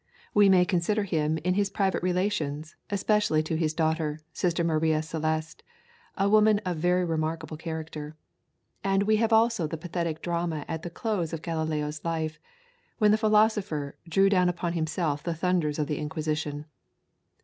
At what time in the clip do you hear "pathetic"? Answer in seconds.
9.77-10.23